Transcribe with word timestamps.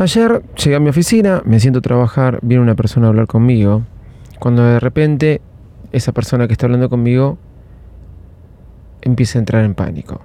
Ayer 0.00 0.44
llegué 0.54 0.76
a 0.76 0.80
mi 0.80 0.90
oficina, 0.90 1.42
me 1.44 1.58
siento 1.58 1.80
a 1.80 1.82
trabajar, 1.82 2.38
viene 2.42 2.62
una 2.62 2.76
persona 2.76 3.06
a 3.06 3.08
hablar 3.08 3.26
conmigo, 3.26 3.82
cuando 4.38 4.62
de 4.62 4.78
repente 4.78 5.40
esa 5.90 6.12
persona 6.12 6.46
que 6.46 6.52
está 6.52 6.66
hablando 6.66 6.88
conmigo 6.88 7.36
empieza 9.02 9.38
a 9.38 9.40
entrar 9.40 9.64
en 9.64 9.74
pánico. 9.74 10.20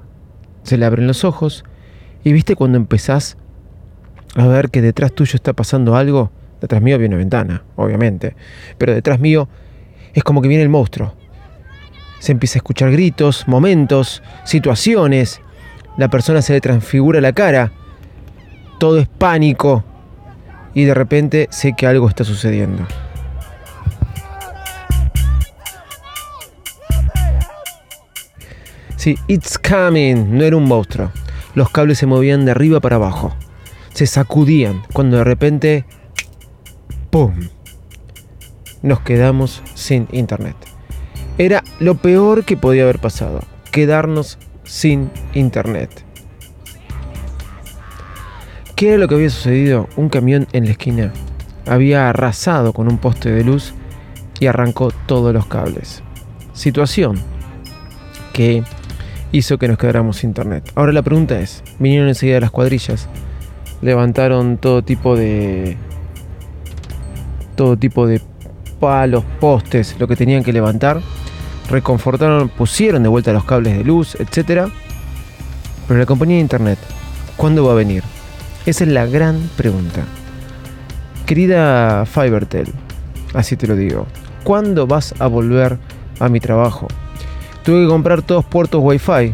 Se 0.62 0.78
le 0.78 0.86
abren 0.86 1.08
los 1.08 1.24
ojos 1.24 1.64
y 2.24 2.34
viste 2.34 2.56
cuando 2.56 2.78
empezás 2.78 3.36
a 4.36 4.46
ver 4.46 4.70
que 4.70 4.84
detrás 4.84 5.12
tuyo 5.12 5.36
está 5.36 5.54
pasando 5.54 5.96
algo, 5.96 6.30
detrás 6.62 6.84
mío 6.84 7.00
viene 7.00 7.16
una 7.16 7.24
ventana, 7.24 7.64
obviamente, 7.76 8.36
pero 8.78 8.94
detrás 8.94 9.20
mío 9.20 9.50
es 10.14 10.24
como 10.24 10.44
que 10.44 10.50
viene 10.50 10.62
el 10.62 10.70
monstruo. 10.70 11.16
Se 12.20 12.32
empieza 12.32 12.58
a 12.58 12.60
escuchar 12.60 12.92
gritos, 12.92 13.48
momentos, 13.48 14.22
situaciones, 14.44 15.42
la 15.98 16.10
persona 16.10 16.44
se 16.44 16.54
le 16.54 16.62
transfigura 16.62 17.22
la 17.22 17.34
cara, 17.34 17.72
todo 18.80 19.00
es 19.00 19.08
pánico 19.08 19.84
y 20.74 20.84
de 20.86 20.94
repente 20.94 21.48
sé 21.52 21.74
que 21.74 21.88
algo 21.88 22.10
está 22.10 22.24
sucediendo. 22.24 22.86
Sí, 28.96 29.18
it's 29.28 29.58
coming, 29.58 30.38
no 30.38 30.46
era 30.46 30.56
un 30.56 30.66
monstruo. 30.66 31.12
Los 31.56 31.70
cables 31.70 31.98
se 31.98 32.06
movían 32.06 32.46
de 32.46 32.52
arriba 32.52 32.80
para 32.80 32.96
abajo. 32.96 33.36
Se 33.94 34.08
sacudían 34.08 34.82
cuando 34.94 35.18
de 35.18 35.24
repente... 35.26 35.86
¡Pum! 37.10 37.50
Nos 38.82 39.02
quedamos 39.02 39.62
sin 39.76 40.08
internet. 40.14 40.56
Era 41.38 41.64
lo 41.80 41.96
peor 41.96 42.46
que 42.46 42.56
podía 42.56 42.84
haber 42.84 43.00
pasado. 43.00 43.42
Quedarnos 43.72 44.40
sin 44.64 45.12
internet. 45.34 46.06
¿Qué 48.84 48.90
era 48.90 48.98
lo 48.98 49.08
que 49.08 49.16
había 49.16 49.30
sucedido? 49.30 49.88
Un 49.96 50.10
camión 50.10 50.46
en 50.52 50.66
la 50.66 50.72
esquina 50.72 51.14
había 51.66 52.10
arrasado 52.10 52.74
con 52.74 52.90
un 52.90 52.98
poste 52.98 53.32
de 53.32 53.42
luz 53.42 53.74
y 54.42 54.48
arrancó 54.48 54.92
todos 55.06 55.34
los 55.34 55.46
cables. 55.46 56.04
Situación 56.52 57.18
que 58.34 58.62
hizo 59.32 59.58
que 59.58 59.70
nos 59.70 59.78
quedáramos 59.78 60.18
sin 60.18 60.32
internet. 60.32 60.70
Ahora 60.76 60.92
la 60.92 61.02
pregunta 61.02 61.40
es, 61.40 61.64
vinieron 61.80 62.10
enseguida 62.10 62.42
las 62.42 62.52
cuadrillas, 62.52 63.08
levantaron 63.82 64.58
todo 64.58 64.82
tipo 64.82 65.16
de 65.16 65.78
todo 67.56 67.78
tipo 67.78 68.06
de 68.06 68.20
palos, 68.82 69.24
postes, 69.40 69.96
lo 69.98 70.10
que 70.10 70.18
tenían 70.18 70.44
que 70.44 70.52
levantar, 70.52 71.00
reconfortaron, 71.70 72.50
pusieron 72.50 73.02
de 73.02 73.08
vuelta 73.08 73.32
los 73.32 73.46
cables 73.46 73.78
de 73.78 73.86
luz, 73.86 74.16
etc. 74.16 74.68
Pero 75.88 76.00
la 76.02 76.06
compañía 76.06 76.36
de 76.36 76.42
internet, 76.42 76.80
¿cuándo 77.38 77.64
va 77.64 77.72
a 77.72 77.76
venir? 77.76 78.04
Esa 78.66 78.86
es 78.86 78.90
la 78.92 79.06
gran 79.06 79.50
pregunta. 79.58 80.04
Querida 81.26 82.06
Fivertel, 82.06 82.72
así 83.34 83.58
te 83.58 83.68
lo 83.68 83.76
digo, 83.76 84.08
¿cuándo 84.46 84.88
vas 84.88 85.14
a 85.20 85.28
volver 85.28 85.78
a 86.20 86.30
mi 86.30 86.40
trabajo? 86.40 86.88
Tuve 87.66 87.84
que 87.84 87.90
comprar 87.90 88.22
todos 88.22 88.46
puertos 88.46 88.82
Wi-Fi 88.82 89.34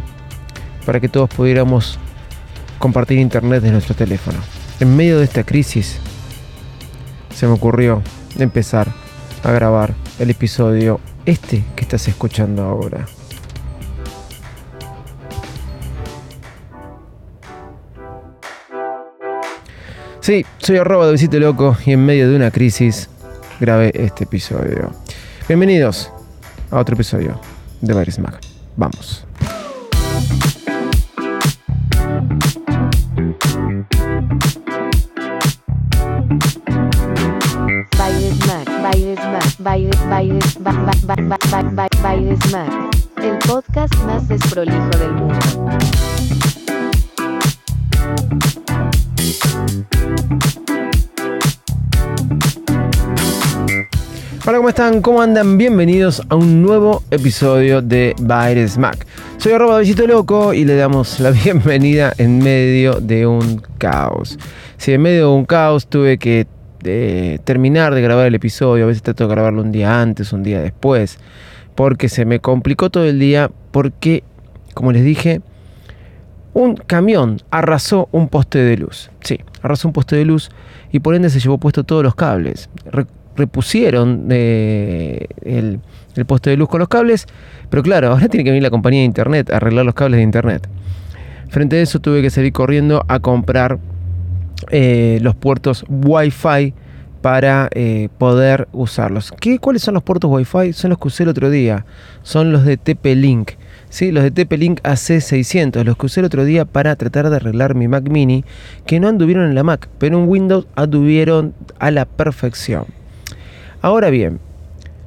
para 0.84 1.00
que 1.00 1.10
todos 1.10 1.30
pudiéramos 1.30 2.00
compartir 2.80 3.20
internet 3.20 3.62
de 3.62 3.72
nuestro 3.72 3.94
teléfono. 3.94 4.40
En 4.80 4.96
medio 4.96 5.20
de 5.20 5.26
esta 5.26 5.44
crisis 5.44 6.00
se 7.36 7.46
me 7.46 7.54
ocurrió 7.54 8.02
empezar 8.40 8.88
a 9.44 9.52
grabar 9.52 9.94
el 10.18 10.32
episodio 10.32 11.00
este 11.26 11.64
que 11.76 11.84
estás 11.84 12.08
escuchando 12.08 12.64
ahora. 12.64 13.06
Sí, 20.30 20.46
soy 20.60 20.78
arroba 20.78 21.08
de 21.08 21.14
Visite 21.14 21.40
Loco 21.40 21.76
y 21.88 21.94
en 21.94 22.06
medio 22.06 22.30
de 22.30 22.36
una 22.36 22.52
crisis 22.52 23.10
grabé 23.60 23.90
este 23.96 24.26
episodio. 24.26 24.92
Bienvenidos 25.48 26.12
a 26.70 26.78
otro 26.78 26.94
episodio 26.94 27.42
de 27.82 27.94
Baires 27.96 28.20
Mag. 28.20 28.40
Vamos. 28.76 29.26
El 43.18 43.38
podcast 43.48 43.96
más 44.06 44.28
desprolijo 44.28 44.90
del 44.90 45.12
mundo. 45.12 45.40
Hola, 54.46 54.58
¿cómo 54.58 54.70
están? 54.70 55.02
¿Cómo 55.02 55.22
andan? 55.22 55.58
Bienvenidos 55.58 56.24
a 56.30 56.36
un 56.36 56.62
nuevo 56.62 57.04
episodio 57.12 57.82
de 57.82 58.16
Baires 58.20 58.78
Mac. 58.78 59.06
Soy 59.38 59.52
arroba 59.52 59.76
de 59.76 59.82
Visito 59.82 60.08
Loco 60.08 60.54
y 60.54 60.66
le 60.66 60.76
damos 60.76 61.20
la 61.20 61.32
bienvenida 61.44 62.14
en 62.18 62.40
medio 62.40 63.00
de 63.00 63.28
un 63.28 63.62
caos. 63.78 64.40
Si 64.78 64.92
en 64.92 65.02
medio 65.02 65.28
de 65.30 65.34
un 65.36 65.46
caos 65.46 65.88
tuve 65.88 66.18
que 66.18 66.48
eh, 66.84 67.40
terminar 67.44 67.94
de 67.94 68.02
grabar 68.02 68.26
el 68.26 68.36
episodio, 68.36 68.86
a 68.86 68.88
veces 68.88 69.04
trato 69.04 69.28
de 69.28 69.34
grabarlo 69.34 69.62
un 69.62 69.72
día 69.72 70.02
antes, 70.02 70.34
un 70.34 70.44
día 70.44 70.62
después, 70.62 71.20
porque 71.76 72.10
se 72.10 72.26
me 72.26 72.40
complicó 72.40 72.90
todo 72.90 73.06
el 73.06 73.20
día, 73.20 73.52
porque, 73.72 74.24
como 74.74 74.92
les 74.92 75.04
dije, 75.04 75.42
un 76.54 76.76
camión 76.76 77.42
arrasó 77.52 78.10
un 78.12 78.30
poste 78.30 78.60
de 78.60 78.78
luz. 78.78 79.12
Sí, 79.22 79.40
arrasó 79.62 79.88
un 79.88 79.94
poste 79.94 80.16
de 80.16 80.26
luz 80.26 80.50
y 80.92 81.00
por 81.00 81.16
ende 81.16 81.30
se 81.30 81.40
llevó 81.40 81.58
puesto 81.58 81.84
todos 81.84 82.04
los 82.04 82.16
cables. 82.16 82.70
Re- 82.92 83.06
repusieron 83.36 84.28
eh, 84.32 85.28
el, 85.44 85.80
el 86.16 86.26
poste 86.26 86.50
de 86.50 86.58
luz 86.58 86.68
con 86.68 86.80
los 86.80 86.90
cables, 86.90 87.26
pero 87.70 87.82
claro, 87.84 88.12
ahora 88.12 88.28
tiene 88.28 88.44
que 88.44 88.50
venir 88.50 88.64
la 88.64 88.70
compañía 88.70 89.00
de 89.00 89.06
internet 89.06 89.50
a 89.52 89.58
arreglar 89.58 89.86
los 89.86 89.94
cables 89.96 90.18
de 90.18 90.24
internet. 90.24 90.68
Frente 91.50 91.78
a 91.78 91.82
eso 91.82 92.00
tuve 92.00 92.22
que 92.22 92.30
salir 92.30 92.52
corriendo 92.54 93.04
a 93.08 93.20
comprar 93.20 93.80
eh, 94.72 95.20
los 95.22 95.36
puertos 95.36 95.86
Wi-Fi 95.88 96.74
para 97.22 97.70
eh, 97.74 98.10
poder 98.18 98.68
usarlos. 98.72 99.32
¿Qué, 99.40 99.60
¿Cuáles 99.60 99.82
son 99.82 99.94
los 99.94 100.04
puertos 100.04 100.32
Wi-Fi? 100.32 100.74
Son 100.74 100.90
los 100.90 101.00
que 101.00 101.08
usé 101.08 101.24
el 101.24 101.30
otro 101.30 101.50
día. 101.50 101.86
Son 102.24 102.52
los 102.52 102.66
de 102.66 102.78
TP-Link. 102.78 103.52
¿sí? 103.90 104.12
Los 104.12 104.24
de 104.24 104.32
TP-Link 104.32 104.82
AC600. 104.82 105.84
Los 105.84 105.98
que 105.98 106.06
usé 106.06 106.22
el 106.22 106.26
otro 106.26 106.46
día 106.46 106.66
para 106.66 106.96
tratar 106.96 107.30
de 107.30 107.36
arreglar 107.36 107.76
mi 107.76 107.88
Mac 107.88 108.10
Mini. 108.10 108.46
Que 108.86 109.00
no 109.00 109.08
anduvieron 109.08 109.46
en 109.46 109.56
la 109.56 109.64
Mac, 109.64 109.90
pero 109.98 110.18
en 110.18 110.30
Windows 110.30 110.68
anduvieron 110.76 111.54
a 111.80 111.92
la 111.92 112.06
perfección. 112.06 112.86
Ahora 113.82 114.10
bien, 114.10 114.40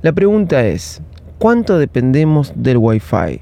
la 0.02 0.12
pregunta 0.12 0.66
es, 0.66 1.00
¿cuánto 1.38 1.78
dependemos 1.78 2.52
del 2.56 2.78
Wi-Fi? 2.78 3.40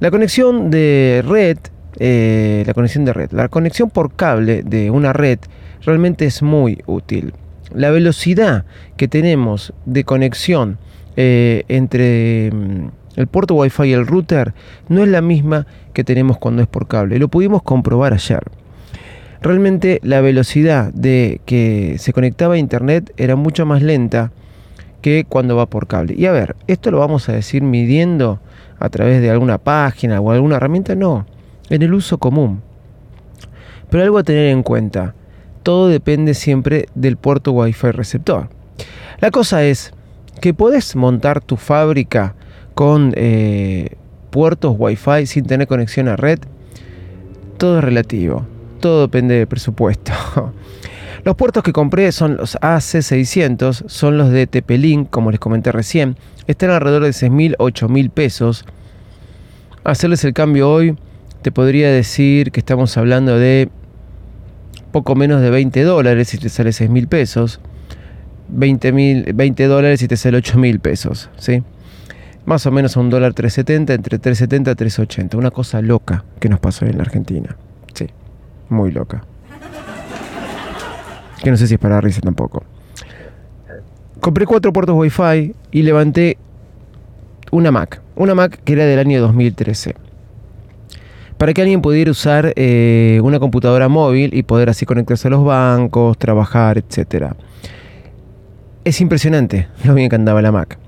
La 0.00 0.10
conexión 0.10 0.70
de 0.70 1.24
red, 1.26 1.58
eh, 1.98 2.62
la 2.66 2.74
conexión 2.74 3.04
de 3.04 3.12
red, 3.12 3.30
la 3.32 3.48
conexión 3.48 3.88
por 3.88 4.12
cable 4.14 4.62
de 4.62 4.90
una 4.90 5.12
red 5.14 5.38
realmente 5.82 6.26
es 6.26 6.42
muy 6.42 6.82
útil. 6.86 7.32
La 7.74 7.90
velocidad 7.90 8.64
que 8.96 9.08
tenemos 9.08 9.72
de 9.84 10.04
conexión 10.04 10.78
eh, 11.16 11.64
entre 11.68 12.50
mm, 12.52 12.88
el 13.16 13.26
puerto 13.26 13.54
Wi-Fi 13.54 13.84
y 13.84 13.92
el 13.92 14.06
router 14.06 14.54
no 14.88 15.02
es 15.02 15.08
la 15.08 15.22
misma 15.22 15.66
que 15.94 16.04
tenemos 16.04 16.38
cuando 16.38 16.62
es 16.62 16.68
por 16.68 16.86
cable. 16.86 17.18
Lo 17.18 17.28
pudimos 17.28 17.62
comprobar 17.62 18.12
ayer. 18.12 18.42
Realmente 19.40 20.00
la 20.02 20.20
velocidad 20.20 20.92
de 20.92 21.40
que 21.46 21.96
se 21.98 22.12
conectaba 22.12 22.54
a 22.54 22.58
internet 22.58 23.12
era 23.16 23.36
mucho 23.36 23.66
más 23.66 23.82
lenta 23.82 24.32
que 25.00 25.24
cuando 25.24 25.56
va 25.56 25.66
por 25.66 25.86
cable. 25.86 26.14
Y 26.16 26.26
a 26.26 26.32
ver, 26.32 26.56
¿esto 26.66 26.90
lo 26.90 26.98
vamos 26.98 27.28
a 27.28 27.32
decir 27.32 27.62
midiendo 27.62 28.40
a 28.78 28.88
través 28.88 29.20
de 29.20 29.30
alguna 29.30 29.58
página 29.58 30.20
o 30.20 30.30
alguna 30.30 30.56
herramienta? 30.56 30.94
No, 30.94 31.26
en 31.70 31.82
el 31.82 31.94
uso 31.94 32.18
común. 32.18 32.62
Pero 33.90 34.02
algo 34.02 34.18
a 34.18 34.24
tener 34.24 34.46
en 34.46 34.62
cuenta, 34.62 35.14
todo 35.66 35.88
depende 35.88 36.34
siempre 36.34 36.86
del 36.94 37.16
puerto 37.16 37.50
Wi-Fi 37.50 37.90
receptor. 37.90 38.48
La 39.18 39.32
cosa 39.32 39.64
es 39.64 39.92
que 40.40 40.54
podés 40.54 40.94
montar 40.94 41.40
tu 41.40 41.56
fábrica 41.56 42.36
con 42.76 43.12
eh, 43.16 43.96
puertos 44.30 44.76
Wi-Fi 44.78 45.26
sin 45.26 45.44
tener 45.44 45.66
conexión 45.66 46.06
a 46.06 46.14
red. 46.14 46.38
Todo 47.58 47.78
es 47.78 47.84
relativo, 47.84 48.46
todo 48.78 49.00
depende 49.00 49.34
del 49.34 49.48
presupuesto. 49.48 50.12
Los 51.24 51.34
puertos 51.34 51.64
que 51.64 51.72
compré 51.72 52.12
son 52.12 52.36
los 52.36 52.56
AC600, 52.60 53.88
son 53.88 54.18
los 54.18 54.30
de 54.30 54.46
TP-Link, 54.46 55.10
como 55.10 55.32
les 55.32 55.40
comenté 55.40 55.72
recién. 55.72 56.16
Están 56.46 56.70
alrededor 56.70 57.02
de 57.02 57.10
6.000, 57.10 57.56
8.000 57.56 58.10
pesos. 58.10 58.64
Hacerles 59.82 60.22
el 60.22 60.32
cambio 60.32 60.70
hoy, 60.70 60.96
te 61.42 61.50
podría 61.50 61.90
decir 61.90 62.52
que 62.52 62.60
estamos 62.60 62.96
hablando 62.96 63.36
de 63.36 63.68
poco 64.96 65.14
menos 65.14 65.42
de 65.42 65.50
20 65.50 65.82
dólares 65.82 66.28
si 66.28 66.38
te 66.38 66.48
sale 66.48 66.70
6.000 66.70 67.06
pesos. 67.06 67.60
20, 68.48 68.92
mil, 68.92 69.30
20 69.34 69.66
dólares 69.66 70.00
si 70.00 70.08
te 70.08 70.16
sale 70.16 70.38
8.000 70.38 70.80
pesos, 70.80 71.28
¿sí? 71.36 71.62
Más 72.46 72.64
o 72.64 72.70
menos 72.70 72.96
a 72.96 73.00
un 73.00 73.10
dólar 73.10 73.34
3.70, 73.34 73.92
entre 73.92 74.18
3.70 74.18 74.72
y 74.72 74.74
3.80. 74.74 75.34
Una 75.34 75.50
cosa 75.50 75.82
loca 75.82 76.24
que 76.40 76.48
nos 76.48 76.60
pasó 76.60 76.86
en 76.86 76.96
la 76.96 77.02
Argentina. 77.02 77.56
Sí, 77.92 78.06
muy 78.70 78.90
loca. 78.90 79.22
que 81.42 81.50
no 81.50 81.58
sé 81.58 81.66
si 81.66 81.74
es 81.74 81.80
para 81.80 82.00
risa 82.00 82.22
tampoco. 82.22 82.64
Compré 84.20 84.46
cuatro 84.46 84.72
puertos 84.72 84.96
Wi-Fi 84.96 85.54
y 85.72 85.82
levanté 85.82 86.38
una 87.50 87.70
Mac. 87.70 88.00
Una 88.14 88.34
Mac 88.34 88.60
que 88.64 88.72
era 88.72 88.86
del 88.86 88.98
año 88.98 89.20
2013. 89.20 89.94
Para 91.38 91.52
que 91.52 91.60
alguien 91.60 91.82
pudiera 91.82 92.10
usar 92.10 92.52
eh, 92.56 93.20
una 93.22 93.38
computadora 93.38 93.88
móvil 93.88 94.34
y 94.34 94.42
poder 94.42 94.70
así 94.70 94.86
conectarse 94.86 95.28
a 95.28 95.30
los 95.30 95.44
bancos, 95.44 96.16
trabajar, 96.16 96.78
etc. 96.78 97.32
Es 98.84 99.00
impresionante 99.00 99.68
lo 99.84 99.94
bien 99.94 100.08
que 100.08 100.16
andaba 100.16 100.40
la 100.40 100.52
Mac. 100.52 100.78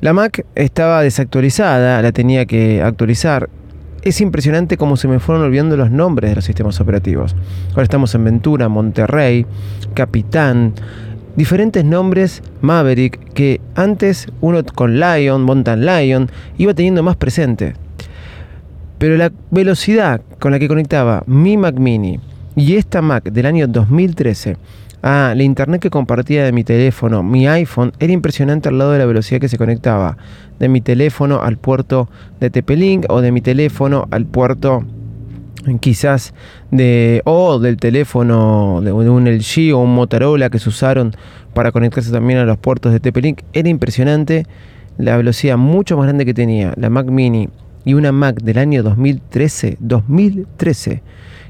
La 0.00 0.12
Mac 0.12 0.44
estaba 0.54 1.02
desactualizada, 1.02 2.02
la 2.02 2.12
tenía 2.12 2.44
que 2.44 2.82
actualizar. 2.82 3.48
Es 4.02 4.20
impresionante 4.20 4.76
cómo 4.76 4.96
se 4.96 5.08
me 5.08 5.18
fueron 5.18 5.44
olvidando 5.44 5.76
los 5.76 5.90
nombres 5.90 6.30
de 6.30 6.36
los 6.36 6.44
sistemas 6.44 6.80
operativos. 6.80 7.34
Ahora 7.70 7.84
estamos 7.84 8.14
en 8.14 8.24
Ventura, 8.24 8.68
Monterrey, 8.68 9.46
Capitán, 9.94 10.74
diferentes 11.36 11.84
nombres 11.84 12.42
Maverick 12.60 13.32
que 13.32 13.60
antes 13.74 14.26
uno 14.40 14.62
con 14.74 15.00
Lion, 15.00 15.42
Mountain 15.42 15.86
Lion, 15.86 16.30
iba 16.58 16.74
teniendo 16.74 17.02
más 17.02 17.16
presente. 17.16 17.74
Pero 18.98 19.16
la 19.16 19.32
velocidad 19.50 20.20
con 20.38 20.52
la 20.52 20.58
que 20.58 20.68
conectaba 20.68 21.22
mi 21.26 21.56
Mac 21.56 21.76
Mini 21.78 22.20
y 22.56 22.76
esta 22.76 23.02
Mac 23.02 23.24
del 23.24 23.46
año 23.46 23.66
2013 23.66 24.56
a 25.02 25.34
la 25.36 25.42
internet 25.42 25.82
que 25.82 25.90
compartía 25.90 26.44
de 26.44 26.52
mi 26.52 26.64
teléfono, 26.64 27.22
mi 27.22 27.46
iPhone, 27.46 27.92
era 27.98 28.12
impresionante 28.12 28.70
al 28.70 28.78
lado 28.78 28.92
de 28.92 28.98
la 28.98 29.04
velocidad 29.04 29.38
que 29.38 29.50
se 29.50 29.58
conectaba 29.58 30.16
de 30.58 30.68
mi 30.68 30.80
teléfono 30.80 31.42
al 31.42 31.58
puerto 31.58 32.08
de 32.40 32.50
TP-Link 32.50 33.04
o 33.10 33.20
de 33.20 33.30
mi 33.30 33.42
teléfono 33.42 34.08
al 34.10 34.24
puerto 34.24 34.84
quizás 35.80 36.34
de 36.70 37.22
o 37.24 37.58
del 37.58 37.76
teléfono 37.76 38.80
de 38.82 38.92
un 38.92 39.24
LG 39.24 39.74
o 39.74 39.78
un 39.78 39.94
Motorola 39.94 40.50
que 40.50 40.58
se 40.58 40.68
usaron 40.68 41.14
para 41.52 41.72
conectarse 41.72 42.10
también 42.10 42.38
a 42.38 42.44
los 42.44 42.58
puertos 42.58 42.92
de 42.92 43.00
TP-Link 43.00 43.40
era 43.52 43.68
impresionante 43.68 44.46
la 44.96 45.16
velocidad 45.16 45.56
mucho 45.56 45.96
más 45.96 46.06
grande 46.06 46.24
que 46.24 46.34
tenía 46.34 46.72
la 46.76 46.90
Mac 46.90 47.06
Mini 47.08 47.48
y 47.84 47.94
una 47.94 48.12
Mac 48.12 48.40
del 48.42 48.58
año 48.58 48.82
2013 48.82 49.76
2013 49.80 51.02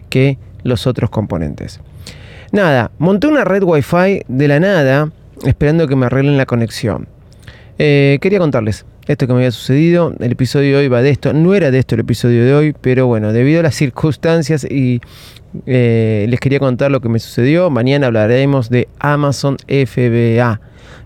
que 0.09 0.39
los 0.63 0.87
otros 0.87 1.11
componentes 1.11 1.81
nada 2.53 2.91
monté 2.99 3.27
una 3.27 3.45
red 3.45 3.63
Wi-Fi 3.63 4.23
de 4.29 4.49
la 4.49 4.61
nada 4.61 5.11
esperando 5.45 5.89
que 5.89 5.97
me 5.97 6.07
arreglen 6.07 6.37
la 6.37 6.47
conexión 6.47 7.09
eh, 7.79 8.19
quería 8.21 8.39
contarles 8.39 8.85
esto 9.07 9.27
que 9.27 9.33
me 9.33 9.41
había 9.41 9.51
sucedido. 9.51 10.15
El 10.19 10.33
episodio 10.33 10.77
de 10.77 10.85
hoy 10.85 10.89
va 10.89 11.03
de 11.03 11.11
esto. 11.11 11.33
No 11.33 11.55
era 11.55 11.71
de 11.71 11.79
esto 11.79 11.95
el 11.95 12.03
episodio 12.03 12.45
de 12.45 12.55
hoy, 12.55 12.75
pero 12.81 13.07
bueno, 13.07 13.33
debido 13.33 13.61
a 13.61 13.63
las 13.63 13.75
circunstancias 13.75 14.65
y 14.65 15.01
eh, 15.67 16.27
les 16.29 16.41
quería 16.41 16.59
contar 16.59 16.91
lo 16.91 17.01
que 17.01 17.09
me 17.09 17.19
sucedió. 17.19 17.71
Mañana 17.71 18.07
hablaremos 18.07 18.71
de 18.71 18.89
Amazon 18.99 19.57
FBA. 19.69 20.61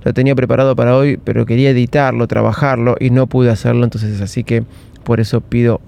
Lo 0.04 0.14
tenía 0.14 0.34
preparado 0.34 0.76
para 0.76 0.96
hoy, 0.96 1.18
pero 1.22 1.44
quería 1.44 1.70
editarlo, 1.70 2.28
trabajarlo 2.28 2.96
y 3.00 3.10
no 3.10 3.26
pude 3.26 3.50
hacerlo. 3.50 3.84
Entonces, 3.84 4.20
así 4.20 4.44
que 4.44 4.62
por 5.08 5.20
eso 5.20 5.40
pido 5.40 5.80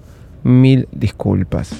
mil 0.43 0.87
disculpas. 0.91 1.75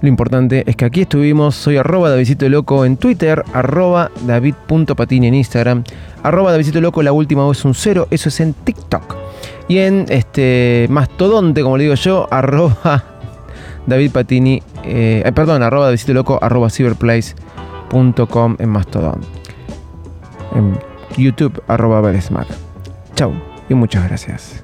Lo 0.00 0.08
importante 0.08 0.64
es 0.66 0.74
que 0.74 0.84
aquí 0.84 1.02
estuvimos, 1.02 1.54
soy 1.54 1.76
arroba 1.76 2.10
Davidito 2.10 2.48
Loco 2.48 2.84
en 2.84 2.96
Twitter, 2.96 3.44
arroba 3.52 4.10
David.patini 4.26 5.28
en 5.28 5.34
Instagram, 5.34 5.84
arroba 6.24 6.50
Davidito 6.50 6.80
Loco, 6.80 7.04
la 7.04 7.12
última 7.12 7.44
voz 7.44 7.58
es 7.58 7.64
un 7.64 7.74
cero, 7.74 8.08
eso 8.10 8.30
es 8.30 8.40
en 8.40 8.52
TikTok. 8.52 9.14
Y 9.68 9.78
en 9.78 10.06
este 10.08 10.88
mastodonte, 10.90 11.62
como 11.62 11.76
le 11.76 11.84
digo 11.84 11.94
yo, 11.94 12.26
arroba 12.32 13.04
David 13.86 14.10
Patini, 14.10 14.60
eh, 14.82 15.22
eh, 15.24 15.32
perdón, 15.32 15.62
arroba 15.62 15.84
Davidito 15.84 16.14
Loco, 16.14 16.36
arroba 16.42 16.68
cyberplace.com 16.68 18.56
en 18.58 18.68
mastodon. 18.68 19.20
En 20.56 20.89
YouTube, 21.16 21.62
arroba 21.68 22.00
Chau 23.14 23.32
y 23.68 23.74
muchas 23.74 24.06
gracias. 24.08 24.62